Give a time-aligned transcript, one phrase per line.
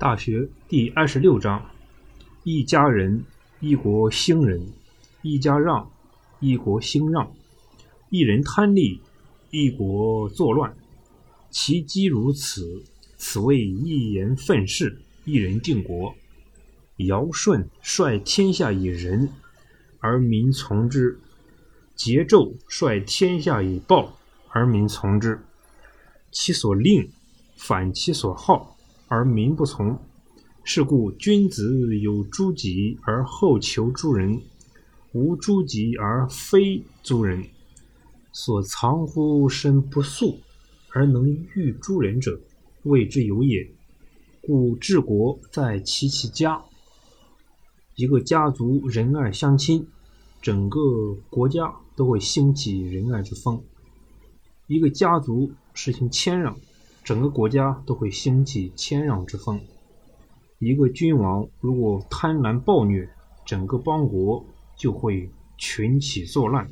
[0.00, 1.62] 大学第二十六章：
[2.42, 3.22] 一家人，
[3.60, 4.58] 一国兴仁；
[5.20, 5.90] 一家让，
[6.38, 7.30] 一国兴让；
[8.08, 8.98] 一人贪利，
[9.50, 10.74] 一国作乱。
[11.50, 12.82] 其机如此，
[13.18, 16.14] 此谓一言愤世，一人定国。
[16.96, 19.28] 尧舜率天下以仁，
[19.98, 21.18] 而民从之；
[21.94, 24.10] 桀纣率天下以暴，
[24.48, 25.38] 而民从之。
[26.32, 27.06] 其所令，
[27.54, 28.78] 反其所好。
[29.10, 29.98] 而民不从，
[30.62, 34.40] 是故君子有诸己而后求诸人，
[35.10, 37.44] 无诸己而非诸人。
[38.32, 40.38] 所藏乎身不素，
[40.92, 42.40] 而能御诸人者，
[42.84, 43.68] 谓之有也。
[44.42, 46.62] 故治国在齐其家。
[47.96, 49.84] 一个家族仁爱相亲，
[50.40, 53.58] 整个国家都会兴起仁爱之风；
[54.68, 56.56] 一个家族实行谦让。
[57.02, 59.60] 整个国家都会兴起谦让之风。
[60.58, 63.08] 一个君王如果贪婪暴虐，
[63.46, 64.44] 整个邦国
[64.76, 66.68] 就会群起作乱。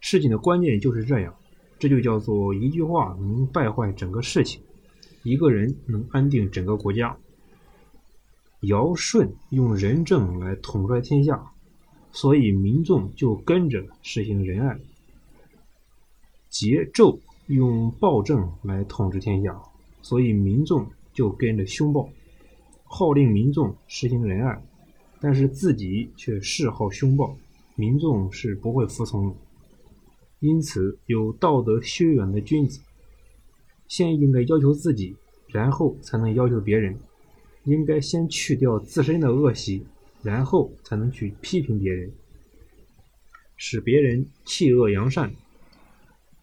[0.00, 1.34] 事情的关键就是这样，
[1.78, 4.62] 这就叫做一句话能败坏整个事情，
[5.24, 7.16] 一个人能安定整个国家。
[8.60, 11.50] 尧舜用仁政来统帅天下，
[12.12, 14.78] 所以民众就跟着实行仁爱。
[16.50, 17.18] 桀纣。
[17.48, 19.60] 用暴政来统治天下，
[20.00, 22.08] 所以民众就跟着凶暴，
[22.84, 24.62] 号令民众实行仁爱，
[25.20, 27.36] 但是自己却嗜好凶暴，
[27.76, 29.36] 民众是不会服从的。
[30.40, 32.80] 因此，有道德修养的君子，
[33.88, 35.14] 先应该要求自己，
[35.48, 36.94] 然后才能要求别人；
[37.64, 39.84] 应该先去掉自身的恶习，
[40.22, 42.10] 然后才能去批评别人，
[43.56, 45.30] 使别人弃恶扬善。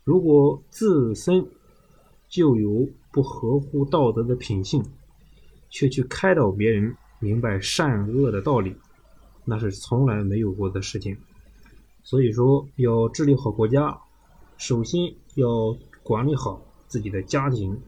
[0.04, 1.48] 如果自身
[2.28, 4.84] 就有不合乎道德的品性，
[5.70, 8.76] 却去开导别人明白善恶的道理，
[9.46, 11.16] 那是从来没有过的事情。
[12.04, 13.96] 所以说，要治理好国家，
[14.58, 17.80] 首先要管理好自己的家庭，